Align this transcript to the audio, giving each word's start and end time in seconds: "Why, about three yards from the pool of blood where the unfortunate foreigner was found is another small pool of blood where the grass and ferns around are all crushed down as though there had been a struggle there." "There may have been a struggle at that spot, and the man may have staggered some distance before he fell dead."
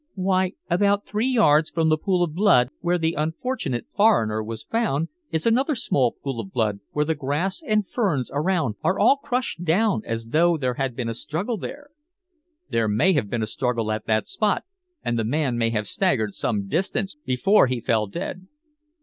"Why, 0.15 0.53
about 0.67 1.05
three 1.05 1.27
yards 1.27 1.69
from 1.69 1.89
the 1.89 1.97
pool 1.99 2.23
of 2.23 2.33
blood 2.33 2.69
where 2.79 2.97
the 2.97 3.13
unfortunate 3.13 3.85
foreigner 3.95 4.41
was 4.43 4.63
found 4.63 5.09
is 5.31 5.45
another 5.45 5.75
small 5.75 6.15
pool 6.23 6.39
of 6.39 6.51
blood 6.51 6.79
where 6.91 7.05
the 7.05 7.13
grass 7.13 7.61
and 7.63 7.87
ferns 7.87 8.31
around 8.33 8.77
are 8.83 8.97
all 8.97 9.17
crushed 9.17 9.63
down 9.63 10.01
as 10.05 10.29
though 10.29 10.57
there 10.57 10.73
had 10.73 10.95
been 10.95 11.07
a 11.09 11.13
struggle 11.13 11.57
there." 11.59 11.91
"There 12.67 12.87
may 12.87 13.13
have 13.13 13.29
been 13.29 13.43
a 13.43 13.45
struggle 13.45 13.91
at 13.91 14.07
that 14.07 14.27
spot, 14.27 14.63
and 15.05 15.19
the 15.19 15.23
man 15.23 15.55
may 15.55 15.69
have 15.69 15.85
staggered 15.87 16.33
some 16.33 16.67
distance 16.67 17.15
before 17.23 17.67
he 17.67 17.79
fell 17.79 18.07
dead." 18.07 18.47